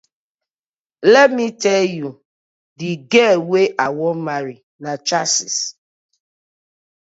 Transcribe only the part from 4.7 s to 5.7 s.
na chasis.